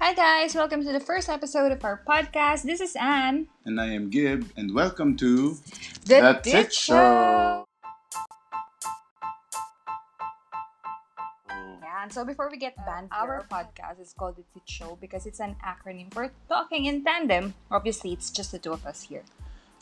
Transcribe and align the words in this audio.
Hi, 0.00 0.14
guys. 0.14 0.54
Welcome 0.54 0.86
to 0.86 0.92
the 0.92 1.00
first 1.02 1.28
episode 1.28 1.72
of 1.72 1.82
our 1.84 2.00
podcast. 2.06 2.62
This 2.62 2.80
is 2.80 2.94
Anne. 2.94 3.48
And 3.66 3.80
I 3.80 3.90
am 3.90 4.10
Gib, 4.10 4.46
and 4.56 4.72
welcome 4.72 5.16
to 5.16 5.58
The 6.06 6.22
That's 6.22 6.46
Tit 6.48 6.66
It 6.66 6.72
Show. 6.72 7.66
Yan. 11.50 12.10
So 12.10 12.24
before 12.24 12.48
we 12.48 12.58
get 12.58 12.76
banned, 12.86 13.08
our 13.10 13.44
podcast 13.50 14.00
is 14.00 14.14
called 14.14 14.36
The 14.36 14.46
Tit 14.54 14.62
Show 14.70 14.96
because 15.00 15.26
it's 15.26 15.40
an 15.40 15.56
acronym 15.66 16.14
for 16.14 16.30
Talking 16.48 16.86
in 16.86 17.02
Tandem. 17.02 17.54
Obviously, 17.68 18.12
it's 18.12 18.30
just 18.30 18.52
the 18.52 18.60
two 18.60 18.72
of 18.72 18.86
us 18.86 19.02
here. 19.02 19.24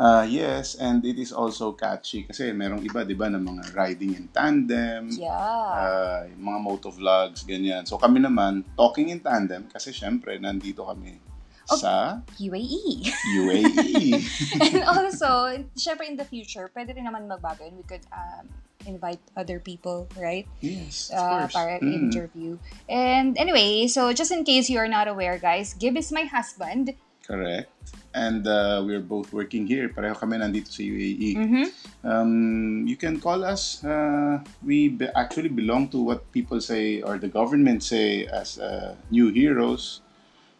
Uh, 0.00 0.24
yes, 0.24 0.74
and 0.80 1.04
it 1.04 1.20
is 1.20 1.32
also 1.32 1.72
catchy 1.76 2.24
kasi 2.24 2.48
merong 2.50 2.80
iba, 2.80 3.04
di 3.04 3.12
ba, 3.12 3.28
na 3.28 3.36
mga 3.36 3.76
riding 3.76 4.16
in 4.16 4.26
tandem, 4.32 5.12
Yeah. 5.12 5.30
uh, 5.30 6.24
mga 6.32 6.58
motovlogs, 6.64 7.44
ganyan. 7.44 7.84
So 7.84 8.00
kami 8.00 8.24
naman, 8.24 8.64
talking 8.72 9.12
in 9.12 9.20
tandem 9.20 9.68
kasi 9.68 9.92
syempre, 9.92 10.40
nandito 10.40 10.88
kami 10.88 11.20
sa 11.68 12.20
UAE. 12.40 13.04
UAE. 13.36 14.20
and 14.72 14.82
also, 14.88 15.60
syempre 15.76 16.08
in 16.08 16.16
the 16.16 16.24
future, 16.26 16.72
pwede 16.74 16.96
rin 16.96 17.04
naman 17.04 17.28
magbago 17.28 17.62
and 17.64 17.76
we 17.76 17.84
could 17.84 18.02
um, 18.12 18.48
invite 18.88 19.20
other 19.36 19.60
people, 19.60 20.08
right? 20.18 20.48
yes, 20.60 21.12
of 21.14 21.20
uh, 21.20 21.28
course. 21.46 21.54
para 21.54 21.74
Mm. 21.78 21.92
interview. 22.10 22.58
And 22.88 23.36
anyway, 23.38 23.86
so 23.86 24.10
just 24.12 24.32
in 24.32 24.42
case 24.42 24.72
you 24.72 24.80
are 24.80 24.90
not 24.90 25.06
aware, 25.06 25.38
guys, 25.38 25.76
Gib 25.76 25.96
is 26.00 26.10
my 26.10 26.24
husband. 26.24 26.96
Correct. 27.26 27.70
And 28.14 28.46
uh, 28.46 28.82
we're 28.84 29.00
both 29.00 29.32
working 29.32 29.66
here. 29.66 29.88
Pareho 29.88 30.18
kami 30.18 30.36
nandito 30.36 30.68
sa 30.68 30.82
UAE. 30.82 31.30
Mm-hmm. 31.38 31.66
Um, 32.02 32.84
you 32.84 32.98
can 32.98 33.22
call 33.22 33.46
us. 33.46 33.80
Uh, 33.80 34.42
we 34.60 34.90
be- 34.90 35.10
actually 35.14 35.48
belong 35.48 35.88
to 35.94 36.02
what 36.02 36.28
people 36.34 36.60
say 36.60 37.00
or 37.00 37.16
the 37.16 37.30
government 37.30 37.82
say 37.82 38.26
as 38.26 38.58
uh, 38.58 38.98
new 39.10 39.30
heroes. 39.30 40.02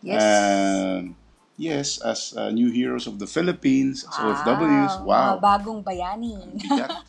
Yes. 0.00 0.22
Um, 0.22 1.14
yes, 1.62 2.02
as 2.02 2.34
uh, 2.34 2.50
new 2.50 2.74
heroes 2.74 3.06
of 3.06 3.22
the 3.22 3.28
Philippines, 3.30 4.02
as 4.02 4.18
OFWs. 4.18 4.98
Mga 4.98 5.06
Wow. 5.06 5.38
bagong 5.38 5.80
bayani. 5.86 6.34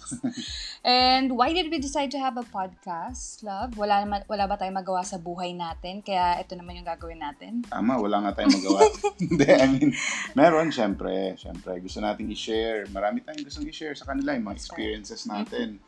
And 0.86 1.34
why 1.34 1.56
did 1.58 1.72
we 1.74 1.80
decide 1.82 2.12
to 2.14 2.20
have 2.22 2.38
a 2.38 2.46
podcast, 2.46 3.42
love? 3.42 3.74
Wala, 3.74 4.06
naman, 4.06 4.28
wala 4.30 4.46
ba 4.46 4.60
tayong 4.60 4.78
magawa 4.78 5.02
sa 5.02 5.18
buhay 5.18 5.56
natin? 5.58 6.06
Kaya 6.06 6.38
ito 6.38 6.54
naman 6.54 6.78
yung 6.78 6.86
gagawin 6.86 7.24
natin. 7.24 7.66
Tama, 7.66 7.98
wala 7.98 8.30
nga 8.30 8.38
tayong 8.38 8.54
magawa. 8.62 8.80
Hindi, 9.24 9.48
I 9.50 9.66
mean, 9.72 9.90
meron, 10.38 10.70
syempre. 10.70 11.34
Syempre, 11.40 11.80
gusto 11.82 12.04
nating 12.04 12.30
i-share. 12.30 12.86
Marami 12.94 13.24
tayong 13.26 13.48
gustong 13.48 13.66
i-share 13.66 13.96
sa 13.98 14.06
kanila, 14.06 14.36
yung 14.38 14.46
mga 14.52 14.60
experiences 14.60 15.26
natin. 15.26 15.80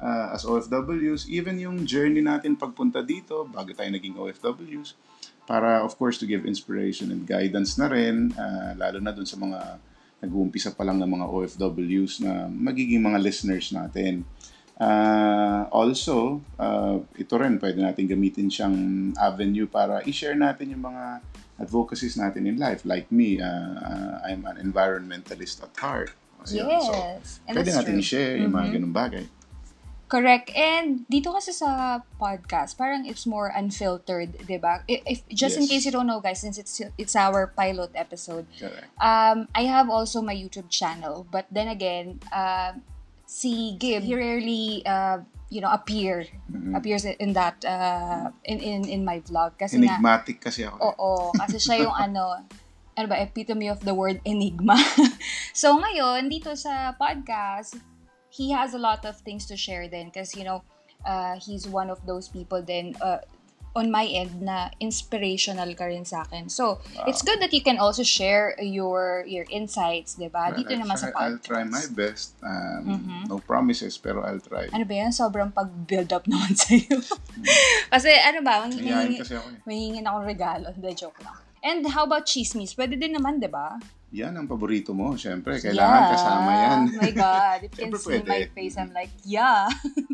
Uh, 0.00 0.34
as 0.34 0.44
OFWs, 0.44 1.30
even 1.30 1.56
yung 1.56 1.86
journey 1.86 2.20
natin 2.20 2.58
pagpunta 2.58 3.00
dito, 3.00 3.46
bago 3.46 3.70
tayo 3.72 3.88
naging 3.88 4.18
OFWs, 4.18 4.98
para, 5.44 5.84
of 5.84 5.94
course, 5.96 6.16
to 6.18 6.26
give 6.26 6.44
inspiration 6.44 7.12
and 7.12 7.28
guidance 7.28 7.76
na 7.76 7.86
rin, 7.88 8.32
uh, 8.34 8.72
lalo 8.74 8.98
na 8.98 9.12
dun 9.12 9.28
sa 9.28 9.36
mga 9.36 9.78
nag-uumpisa 10.24 10.72
pa 10.72 10.82
lang 10.88 10.96
ng 10.98 11.10
mga 11.20 11.26
OFWs 11.28 12.24
na 12.24 12.48
magiging 12.48 13.04
mga 13.04 13.20
listeners 13.20 13.68
natin. 13.70 14.24
Uh, 14.74 15.68
also, 15.70 16.42
uh, 16.58 16.98
ito 17.14 17.34
rin, 17.38 17.60
pwede 17.62 17.78
natin 17.78 18.10
gamitin 18.10 18.50
siyang 18.50 18.76
avenue 19.14 19.70
para 19.70 20.02
i-share 20.02 20.34
natin 20.34 20.74
yung 20.74 20.82
mga 20.82 21.22
advocacies 21.62 22.18
natin 22.18 22.50
in 22.50 22.58
life. 22.58 22.82
Like 22.82 23.06
me, 23.14 23.38
uh, 23.38 23.46
uh, 23.78 24.14
I'm 24.26 24.42
an 24.48 24.58
environmentalist 24.58 25.62
at 25.62 25.70
heart. 25.78 26.10
So, 26.44 26.60
Yes. 26.60 27.40
and 27.46 27.54
pwede 27.56 27.70
natin 27.72 27.94
true. 27.96 28.02
i-share 28.04 28.36
yung 28.42 28.52
mga 28.52 28.66
Mhm. 28.68 28.74
ganung 28.76 28.96
bagay. 28.96 29.24
Correct. 30.14 30.54
And 30.54 31.02
dito 31.10 31.34
kasi 31.34 31.50
sa 31.50 31.98
podcast, 32.22 32.78
parang 32.78 33.02
it's 33.02 33.26
more 33.26 33.50
unfiltered, 33.50 34.30
di 34.46 34.62
ba? 34.62 34.86
If, 34.86 35.02
if, 35.02 35.18
just 35.34 35.58
in 35.58 35.66
Yes. 35.66 35.70
case 35.74 35.82
you 35.86 35.92
don't 35.92 36.06
know, 36.06 36.22
guys, 36.22 36.38
since 36.38 36.54
it's 36.54 36.78
it's 36.94 37.18
our 37.18 37.50
pilot 37.50 37.90
episode, 37.98 38.46
Correct. 38.54 38.86
Um, 39.02 39.50
I 39.58 39.66
have 39.66 39.90
also 39.90 40.22
my 40.22 40.30
YouTube 40.30 40.70
channel, 40.70 41.26
but 41.26 41.50
then 41.50 41.66
again, 41.66 42.22
uh, 42.30 42.78
si 43.26 43.74
Gib, 43.74 44.06
he 44.06 44.14
rarely, 44.14 44.86
uh, 44.86 45.18
you 45.50 45.58
know, 45.58 45.74
appear, 45.74 46.30
Mhm. 46.46 46.78
appears 46.78 47.02
in 47.02 47.34
that, 47.34 47.58
uh, 47.66 48.30
in, 48.46 48.62
in, 48.62 48.80
in 48.86 49.00
my 49.02 49.18
vlog. 49.18 49.58
Kasi 49.58 49.82
Enigmatic 49.82 50.38
kasi 50.38 50.62
ako. 50.62 50.78
oo, 50.78 51.10
kasi 51.34 51.58
siya 51.58 51.90
yung 51.90 51.96
ano, 52.06 52.38
ano 52.94 53.06
ba, 53.10 53.18
epitome 53.18 53.66
of 53.66 53.82
the 53.82 53.90
word 53.90 54.22
enigma. 54.22 54.78
so 55.50 55.74
ngayon, 55.74 56.30
dito 56.30 56.54
sa 56.54 56.94
podcast, 56.94 57.74
he 58.34 58.50
has 58.50 58.74
a 58.74 58.80
lot 58.82 59.06
of 59.06 59.14
things 59.22 59.46
to 59.46 59.54
share 59.54 59.86
then 59.86 60.10
because, 60.10 60.34
you 60.34 60.42
know, 60.42 60.66
uh, 61.06 61.38
he's 61.38 61.70
one 61.70 61.86
of 61.86 62.02
those 62.02 62.26
people 62.26 62.58
then, 62.58 62.98
uh, 62.98 63.22
on 63.74 63.90
my 63.90 64.06
end 64.06 64.38
na 64.38 64.70
inspirational 64.78 65.66
ka 65.74 65.90
rin 65.90 66.06
sa 66.06 66.22
akin. 66.22 66.46
So, 66.46 66.78
Wow. 66.94 67.10
it's 67.10 67.22
good 67.22 67.42
that 67.42 67.50
you 67.50 67.58
can 67.58 67.74
also 67.76 68.06
share 68.06 68.54
your 68.62 69.26
your 69.26 69.42
insights, 69.50 70.14
'di 70.14 70.30
ba? 70.30 70.54
Well, 70.54 70.62
Dito 70.62 70.70
I'll 70.70 70.82
naman 70.86 70.94
sa 70.94 71.10
try- 71.10 71.18
I'll 71.18 71.38
podcast. 71.42 71.46
try 71.50 71.62
my 71.66 71.84
best. 71.90 72.26
Um, 72.38 72.82
Mhm. 72.86 73.18
No 73.26 73.42
promises, 73.42 73.98
pero 73.98 74.22
I'll 74.22 74.38
try. 74.38 74.70
Ano 74.70 74.86
ba 74.86 74.94
yan? 74.94 75.10
Sobrang 75.10 75.50
pag-build 75.50 76.14
up 76.14 76.22
naman 76.30 76.54
sa 76.60 76.70
iyo. 76.70 77.02
Kasi 77.90 78.14
ano 78.14 78.46
ba, 78.46 78.62
may 78.62 78.78
Mayayain 78.78 79.10
hingin, 79.10 79.20
kasi 79.26 79.34
ako 79.34 79.46
eh. 79.50 79.58
may 79.66 79.78
hingin 79.82 80.04
akong 80.06 80.26
regalo. 80.26 80.66
Hindi, 80.70 80.90
joke 80.94 81.18
lang. 81.26 81.34
And 81.64 81.80
how 81.88 82.04
about 82.04 82.28
chismis? 82.28 82.76
Pwede 82.76 83.00
din 83.00 83.16
naman, 83.16 83.40
di 83.40 83.48
ba? 83.48 83.80
Yan 84.12 84.36
ang 84.36 84.44
paborito 84.44 84.92
mo, 84.92 85.16
syempre. 85.16 85.56
Kailangan 85.58 86.02
kasama 86.12 86.50
yan. 86.52 86.80
Oh 86.92 87.00
my 87.00 87.12
God. 87.16 87.58
If 87.64 87.72
you 87.80 87.88
can 87.88 87.92
see 87.96 88.20
pwede. 88.20 88.28
my 88.28 88.42
face, 88.52 88.76
I'm 88.76 88.92
like, 88.92 89.10
yeah. 89.24 89.66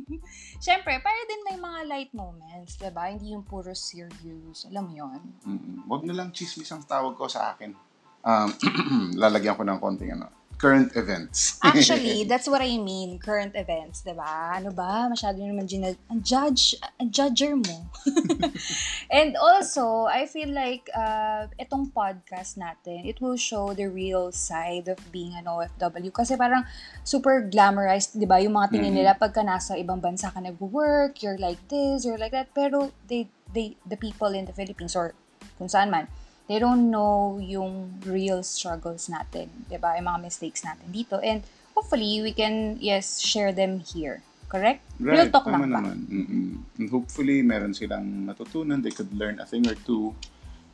Siyempre, 0.65 1.03
para 1.03 1.21
din 1.27 1.43
may 1.45 1.59
mga 1.59 1.81
light 1.91 2.13
moments, 2.15 2.79
di 2.79 2.89
ba? 2.95 3.11
Hindi 3.11 3.35
yung 3.35 3.43
puro 3.43 3.75
serious. 3.75 4.71
Alam 4.71 4.89
mo 4.89 4.93
yun? 4.95 5.21
Mm, 5.43 5.91
Wag 5.91 6.07
na 6.07 6.15
lang 6.15 6.31
chismis 6.31 6.71
ang 6.71 6.87
tawag 6.87 7.19
ko 7.19 7.27
sa 7.27 7.53
akin. 7.53 7.75
Um, 8.23 8.49
lalagyan 9.23 9.59
ko 9.59 9.67
ng 9.67 9.81
konting 9.83 10.15
ano, 10.15 10.31
current 10.61 10.93
events. 10.93 11.57
Actually, 11.65 12.29
that's 12.29 12.45
what 12.45 12.61
I 12.61 12.77
mean. 12.77 13.17
Current 13.17 13.57
events, 13.57 14.05
di 14.05 14.13
ba? 14.13 14.53
Ano 14.53 14.69
ba? 14.71 15.09
Masyado 15.09 15.41
naman 15.41 15.65
gina- 15.65 15.97
ang 16.13 16.21
judge, 16.21 16.77
ang 17.01 17.09
judger 17.09 17.57
mo. 17.57 17.89
And 19.11 19.41
also, 19.41 20.05
I 20.05 20.29
feel 20.29 20.53
like 20.53 20.87
uh, 20.93 21.49
itong 21.57 21.97
podcast 21.97 22.61
natin, 22.61 23.09
it 23.09 23.25
will 23.25 23.41
show 23.41 23.73
the 23.73 23.89
real 23.89 24.31
side 24.31 24.93
of 24.93 25.01
being 25.09 25.33
an 25.35 25.49
OFW. 25.49 26.13
Kasi 26.13 26.37
parang 26.37 26.69
super 27.03 27.41
glamorized, 27.41 28.21
di 28.21 28.29
ba? 28.29 28.37
Yung 28.39 28.53
mga 28.53 28.77
tingin 28.77 28.93
Mhm. 28.93 28.99
nila 29.01 29.13
pagka 29.17 29.41
nasa 29.41 29.81
ibang 29.81 29.99
bansa 29.99 30.29
ka 30.29 30.39
nag-work, 30.39 31.25
you're 31.25 31.41
like 31.41 31.59
this, 31.73 32.05
you're 32.05 32.21
like 32.21 32.37
that. 32.37 32.53
Pero 32.53 32.93
they, 33.09 33.33
they, 33.49 33.81
the 33.89 33.97
people 33.97 34.37
in 34.37 34.45
the 34.45 34.53
Philippines 34.53 34.93
or 34.93 35.17
kung 35.57 35.69
saan 35.69 35.89
man, 35.89 36.05
they 36.51 36.59
don't 36.59 36.91
know 36.91 37.39
yung 37.39 38.03
real 38.03 38.43
struggles 38.43 39.07
natin, 39.07 39.47
'di 39.71 39.79
ba? 39.79 39.95
Yung 39.95 40.11
mga 40.11 40.27
mistakes 40.27 40.67
natin 40.67 40.91
dito 40.91 41.23
and 41.23 41.47
hopefully 41.79 42.19
we 42.19 42.35
can 42.35 42.75
yes 42.83 43.23
share 43.23 43.55
them 43.55 43.79
here. 43.79 44.19
Correct? 44.51 44.83
Real 44.99 45.31
Right, 45.31 45.31
talk 45.31 45.47
tama 45.47 45.63
lang 45.63 45.71
ba? 45.71 45.79
naman. 45.79 45.99
Mm-mm. 46.11 46.49
And 46.83 46.89
hopefully, 46.91 47.39
meron 47.47 47.71
silang 47.71 48.27
matutunan. 48.27 48.83
They 48.83 48.91
could 48.91 49.15
learn 49.15 49.39
a 49.39 49.47
thing 49.47 49.63
or 49.71 49.79
two 49.79 50.11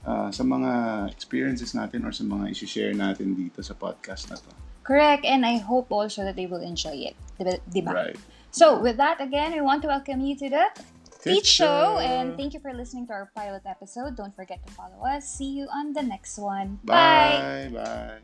uh, 0.09 0.32
sa 0.32 0.41
mga 0.48 1.12
experiences 1.12 1.76
natin 1.76 2.09
or 2.09 2.12
sa 2.16 2.25
mga 2.25 2.56
isi-share 2.56 2.97
natin 2.97 3.36
dito 3.36 3.60
sa 3.60 3.76
podcast 3.76 4.32
na 4.32 4.41
to. 4.41 4.48
Correct 4.81 5.28
and 5.28 5.44
I 5.44 5.60
hope 5.60 5.92
also 5.92 6.25
that 6.25 6.41
they 6.41 6.48
will 6.48 6.65
enjoy 6.65 7.12
it. 7.12 7.20
'Di 7.36 7.44
ba? 7.44 7.53
'Di 7.69 7.81
ba? 7.84 7.92
Right. 7.92 8.20
So, 8.48 8.81
with 8.81 8.97
that 8.97 9.20
again, 9.20 9.53
we 9.53 9.60
want 9.60 9.84
to 9.84 9.92
welcome 9.92 10.25
you 10.25 10.32
to 10.41 10.48
the 10.48 10.65
Tit 11.26 11.44
Teach 11.44 11.47
Show 11.47 11.98
Show. 11.98 11.98
and 11.98 12.37
thank 12.37 12.54
you 12.54 12.60
for 12.60 12.72
listening 12.72 13.06
to 13.09 13.12
our 13.12 13.31
pilot 13.34 13.62
episode. 13.66 14.16
Don't 14.16 14.34
forget 14.34 14.64
to 14.66 14.72
follow 14.72 15.04
us. 15.04 15.28
See 15.28 15.50
you 15.50 15.66
on 15.72 15.92
the 15.92 16.03
next 16.03 16.38
one. 16.38 16.78
Bye. 16.84 17.70
Bye. 17.72 18.20